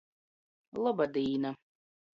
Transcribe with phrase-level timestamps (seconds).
[0.79, 1.55] -Loba dīna!